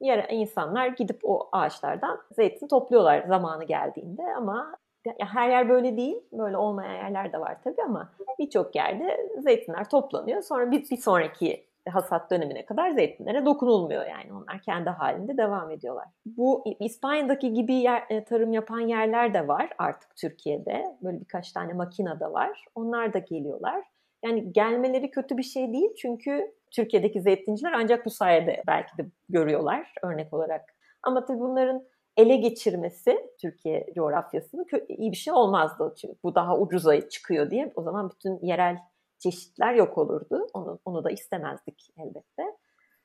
[0.00, 6.16] Yer insanlar gidip o ağaçlardan zeytin topluyorlar zamanı geldiğinde ama ya her yer böyle değil.
[6.32, 10.42] Böyle olmayan yerler de var tabii ama birçok yerde zeytinler toplanıyor.
[10.42, 14.32] Sonra bir, bir sonraki hasat dönemine kadar zeytinlere dokunulmuyor yani.
[14.32, 16.08] Onlar kendi halinde devam ediyorlar.
[16.26, 20.96] Bu İspanya'daki gibi yer, e, tarım yapan yerler de var artık Türkiye'de.
[21.02, 22.64] Böyle birkaç tane makina da var.
[22.74, 23.84] Onlar da geliyorlar.
[24.24, 29.94] Yani gelmeleri kötü bir şey değil çünkü Türkiye'deki zeytinciler ancak bu sayede belki de görüyorlar
[30.02, 30.74] örnek olarak.
[31.02, 31.84] Ama tabii bunların
[32.16, 35.94] ele geçirmesi Türkiye coğrafyasını iyi bir şey olmazdı.
[35.96, 38.78] Çünkü bu daha ucuza çıkıyor diye o zaman bütün yerel
[39.22, 40.46] çeşitler yok olurdu.
[40.54, 42.42] Onu, onu da istemezdik elbette.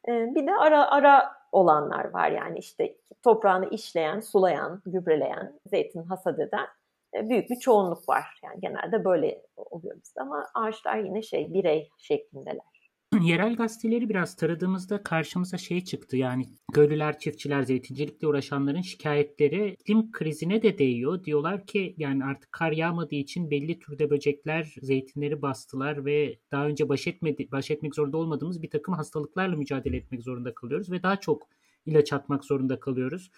[0.07, 6.39] Ee, bir de ara ara olanlar var yani işte toprağını işleyen, sulayan, gübreleyen, zeytin hasat
[6.39, 6.67] eden
[7.13, 8.39] e, büyük bir çoğunluk var.
[8.43, 12.76] Yani genelde böyle oluyor bizde ama ağaçlar yine şey birey şeklindeler.
[13.21, 16.17] yerel gazeteleri biraz taradığımızda karşımıza şey çıktı.
[16.17, 21.23] Yani köylüler, çiftçiler, zeytincilikle uğraşanların şikayetleri iklim krizine de değiyor.
[21.23, 26.89] Diyorlar ki yani artık kar yağmadığı için belli türde böcekler zeytinleri bastılar ve daha önce
[26.89, 31.19] baş, etmedi, baş etmek zorunda olmadığımız bir takım hastalıklarla mücadele etmek zorunda kalıyoruz ve daha
[31.19, 31.47] çok
[31.85, 33.31] ilaç atmak zorunda kalıyoruz.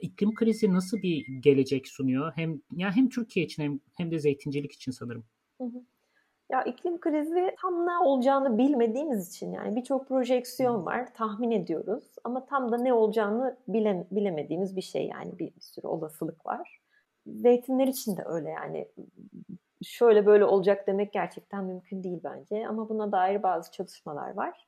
[0.00, 2.32] İklim krizi nasıl bir gelecek sunuyor?
[2.34, 5.24] Hem ya hem Türkiye için hem hem de zeytincilik için sanırım.
[5.58, 5.93] Hı hı.
[6.54, 12.46] Ya iklim krizi tam ne olacağını bilmediğimiz için yani birçok projeksiyon var, tahmin ediyoruz ama
[12.46, 16.80] tam da ne olacağını bile, bilemediğimiz bir şey yani bir, bir sürü olasılık var.
[17.26, 18.88] Zeytinler için de öyle yani
[19.82, 24.66] şöyle böyle olacak demek gerçekten mümkün değil bence ama buna dair bazı çalışmalar var.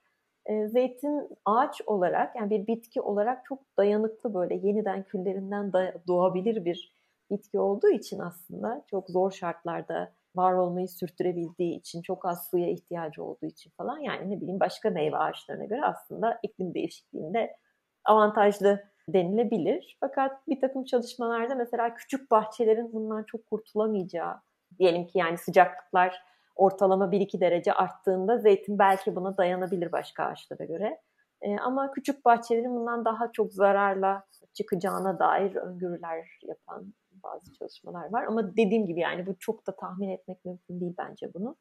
[0.67, 5.73] Zeytin ağaç olarak yani bir bitki olarak çok dayanıklı böyle yeniden küllerinden
[6.07, 6.95] doğabilir bir
[7.31, 13.25] bitki olduğu için aslında çok zor şartlarda var olmayı sürdürebildiği için, çok az suya ihtiyacı
[13.25, 17.57] olduğu için falan yani ne bileyim başka meyve ağaçlarına göre aslında iklim değişikliğinde
[18.05, 19.97] avantajlı denilebilir.
[20.01, 24.35] Fakat bir takım çalışmalarda mesela küçük bahçelerin bundan çok kurtulamayacağı,
[24.79, 26.23] diyelim ki yani sıcaklıklar
[26.57, 31.01] ortalama 1-2 derece arttığında zeytin belki buna dayanabilir başka ağaçlara göre.
[31.43, 36.95] E, ama küçük bahçelerin bundan daha çok zararla çıkacağına dair öngörüler yapan
[37.27, 38.25] bazı çalışmalar var.
[38.25, 41.57] Ama dediğim gibi yani bu çok da tahmin etmek mümkün değil bence bunu.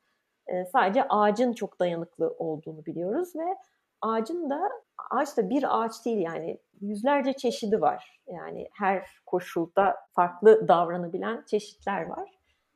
[0.48, 3.56] E, sadece ağacın çok dayanıklı olduğunu biliyoruz ve
[4.02, 4.70] ağacın da
[5.10, 8.22] ağaç da bir ağaç değil yani yüzlerce çeşidi var.
[8.28, 12.30] Yani her koşulda farklı davranabilen çeşitler var.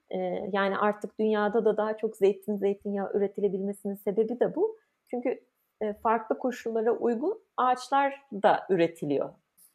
[0.10, 0.18] E,
[0.52, 4.78] yani artık dünyada da daha çok zeytin, zeytinyağı üretilebilmesinin sebebi de bu.
[5.08, 5.40] Çünkü
[5.82, 9.30] e, farklı koşullara uygun ağaçlar da üretiliyor.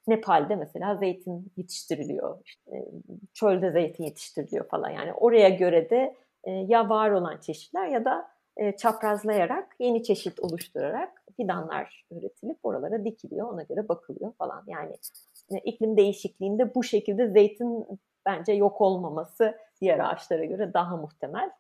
[0.09, 2.39] Nepal'de mesela zeytin yetiştiriliyor.
[2.45, 2.89] İşte, e,
[3.35, 4.91] çölde zeytin yetiştiriliyor falan.
[4.91, 10.41] Yani oraya göre de e, ya var olan çeşitler ya da e, çaprazlayarak yeni çeşit
[10.41, 13.53] oluşturarak fidanlar üretilip oralara dikiliyor.
[13.53, 14.65] Ona göre bakılıyor falan.
[14.67, 14.95] Yani
[15.65, 17.87] iklim değişikliğinde bu şekilde zeytin
[18.27, 21.51] bence yok olmaması diğer ağaçlara göre daha muhtemel.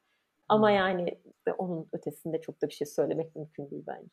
[0.48, 0.76] Ama hmm.
[0.76, 1.20] yani
[1.58, 4.08] onun ötesinde çok da bir şey söylemek mümkün değil bence.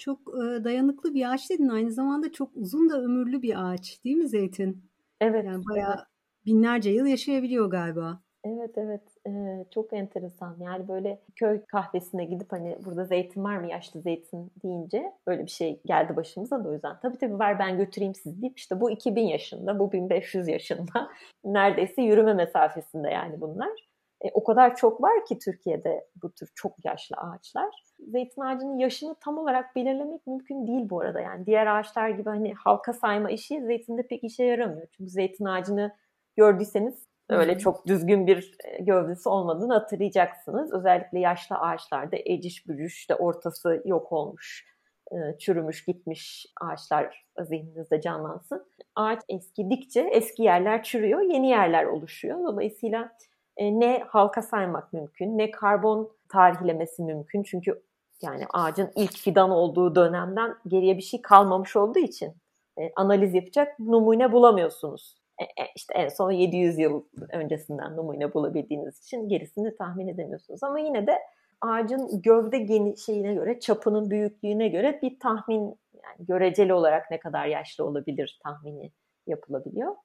[0.00, 1.68] Çok e, dayanıklı bir ağaç dedin.
[1.68, 4.84] Aynı zamanda çok uzun da ömürlü bir ağaç değil mi zeytin?
[5.20, 5.44] Evet.
[5.44, 6.06] Yani bayağı evet.
[6.46, 8.20] binlerce yıl yaşayabiliyor galiba.
[8.44, 13.70] Evet evet ee, çok enteresan yani böyle köy kahvesine gidip hani burada zeytin var mı
[13.70, 17.76] yaşlı zeytin deyince böyle bir şey geldi başımıza da o yüzden tabii tabii ver ben
[17.76, 21.10] götüreyim siz deyip işte bu 2000 yaşında bu 1500 yaşında
[21.44, 23.89] neredeyse yürüme mesafesinde yani bunlar.
[24.24, 27.84] E, o kadar çok var ki Türkiye'de bu tür çok yaşlı ağaçlar.
[27.98, 31.20] Zeytin ağacının yaşını tam olarak belirlemek mümkün değil bu arada.
[31.20, 34.86] Yani diğer ağaçlar gibi hani halka sayma işi zeytinde pek işe yaramıyor.
[34.96, 35.94] Çünkü zeytin ağacını
[36.36, 40.72] gördüyseniz öyle çok düzgün bir e, gövdesi olmadığını hatırlayacaksınız.
[40.72, 44.66] Özellikle yaşlı ağaçlarda eciş bücüş de ortası yok olmuş,
[45.12, 48.66] e, çürümüş gitmiş ağaçlar zihninizde canlansın.
[48.94, 52.44] Ağaç eskidikçe eski yerler çürüyor, yeni yerler oluşuyor.
[52.44, 53.12] Dolayısıyla
[53.60, 57.42] ne halka saymak mümkün, ne karbon tarihlemesi mümkün.
[57.42, 57.82] Çünkü
[58.22, 62.34] yani ağacın ilk fidan olduğu dönemden geriye bir şey kalmamış olduğu için
[62.78, 65.16] e, analiz yapacak numune bulamıyorsunuz.
[65.38, 70.62] E, e, işte en son 700 yıl öncesinden numune bulabildiğiniz için gerisini tahmin edemiyorsunuz.
[70.62, 71.18] Ama yine de
[71.60, 75.62] ağacın gövde genişliğine göre, çapının büyüklüğüne göre bir tahmin
[76.04, 78.92] yani göreceli olarak ne kadar yaşlı olabilir tahmini
[79.26, 79.96] yapılabiliyor.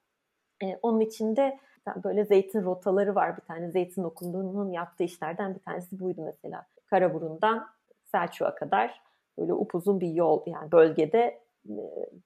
[0.63, 1.59] E, onun içinde
[2.03, 3.37] böyle zeytin rotaları var.
[3.37, 6.65] Bir tane zeytin okulunun yaptığı işlerden bir tanesi buydu mesela.
[6.85, 7.67] Karaburun'dan
[8.03, 9.01] Selçuk'a kadar
[9.37, 11.73] böyle upuzun bir yol yani bölgede e,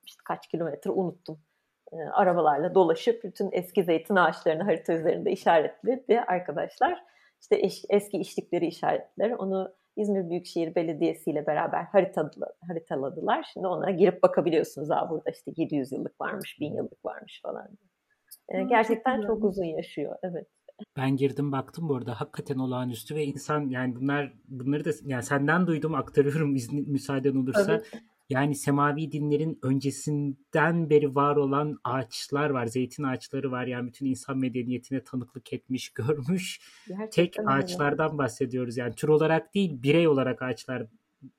[0.05, 1.39] işte kaç kilometre unuttum.
[1.91, 7.03] E, arabalarla dolaşıp bütün eski zeytin ağaçlarını harita üzerinde işaretledi arkadaşlar.
[7.41, 11.83] İşte eş, eski içtikleri işaretler onu İzmir Büyükşehir Belediyesi ile beraber
[12.67, 13.49] haritaladılar.
[13.53, 14.91] Şimdi ona girip bakabiliyorsunuz.
[14.91, 17.67] Aa burada işte 700 yıllık varmış, 1000 yıllık varmış falan.
[18.69, 20.15] Gerçekten çok, uzun yaşıyor.
[20.23, 20.47] Evet.
[20.97, 25.67] Ben girdim baktım bu arada hakikaten olağanüstü ve insan yani bunlar bunları da yani senden
[25.67, 27.77] duydum aktarıyorum izin müsaaden olursa.
[27.77, 28.03] Tabii.
[28.29, 32.65] Yani semavi dinlerin öncesinden beri var olan ağaçlar var.
[32.65, 33.67] Zeytin ağaçları var.
[33.67, 36.59] Yani bütün insan medeniyetine tanıklık etmiş, görmüş.
[36.87, 38.77] Gerçekten Tek ağaçlardan bahsediyoruz.
[38.77, 40.87] Yani tür olarak değil, birey olarak ağaçlar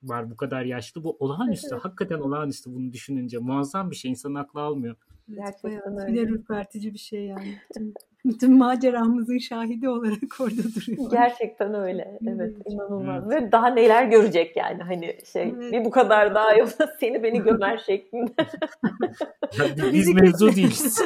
[0.02, 1.04] var bu kadar yaşlı.
[1.04, 1.68] Bu olağanüstü.
[1.72, 1.84] Evet.
[1.84, 3.38] Hakikaten olağanüstü bunu düşününce.
[3.38, 4.10] Muazzam bir şey.
[4.10, 4.96] İnsanın aklı almıyor.
[5.34, 6.20] Gerçekten öyle.
[6.20, 7.58] Ürpertici bir şey yani.
[8.24, 11.10] bütün maceramızın şahidi olarak orada duruyor.
[11.10, 12.18] Gerçekten öyle.
[12.26, 13.24] Evet, inanılmaz.
[13.32, 13.42] Evet.
[13.42, 15.72] Ve daha neler görecek yani hani şey evet.
[15.72, 18.32] bir bu kadar daha yoksa seni beni gömer şeklinde.
[19.58, 21.02] ya biz mevzu değiliz.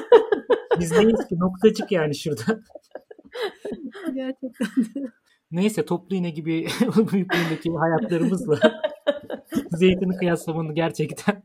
[0.80, 2.60] biz neyiz ki noktacık yani şurada.
[4.14, 4.68] Gerçekten.
[5.54, 6.66] Neyse toplu iğne gibi
[7.12, 8.58] büyüklüğündeki hayatlarımızla
[9.70, 11.42] zeytini kıyaslamanın gerçekten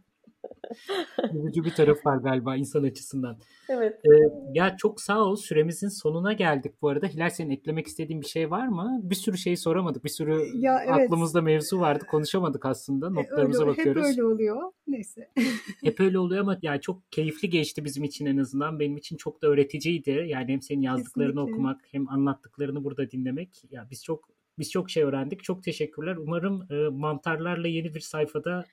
[1.34, 3.38] Yorucu bir taraf var galiba insan açısından.
[3.70, 4.00] Evet.
[4.06, 4.10] Ee,
[4.54, 5.36] ya çok sağ ol.
[5.36, 7.08] Süremizin sonuna geldik bu arada.
[7.08, 9.00] Hilal senin eklemek istediğin bir şey var mı?
[9.04, 10.04] Bir sürü şey soramadık.
[10.04, 11.06] Bir sürü ya, evet.
[11.06, 12.06] aklımızda mevzu vardı.
[12.12, 13.10] Konuşamadık aslında.
[13.10, 14.02] Notlarımıza öyle, bakıyoruz.
[14.02, 14.72] Hep öyle oluyor.
[14.88, 15.30] Neyse.
[15.84, 18.80] hep öyle oluyor ama yani çok keyifli geçti bizim için en azından.
[18.80, 20.26] Benim için çok da öğreticiydi.
[20.28, 21.54] Yani hem senin yazdıklarını Kesinlikle.
[21.54, 23.64] okumak hem anlattıklarını burada dinlemek.
[23.72, 24.30] Ya biz çok
[24.60, 25.44] biz çok şey öğrendik.
[25.44, 26.16] Çok teşekkürler.
[26.16, 28.66] Umarım e, mantarlarla yeni bir sayfada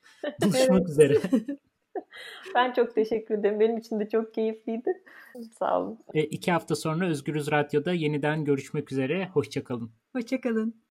[0.42, 1.20] buluşmak üzere.
[2.54, 3.60] ben çok teşekkür ederim.
[3.60, 5.02] Benim için de çok keyifliydi.
[5.58, 5.98] Sağ olun.
[6.14, 9.28] E, iki hafta sonra Özgürüz Radyo'da yeniden görüşmek üzere.
[9.34, 9.90] Hoşçakalın.
[10.12, 10.82] Hoşçakalın.